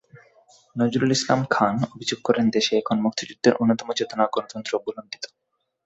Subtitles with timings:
[0.75, 5.23] নজরুল ইসলাম খান অভিযোগ করেন, দেশে এখন মুক্তিযুদ্ধের অন্যতম চেতনা গণতন্ত্র ভূলুণ্ঠিত।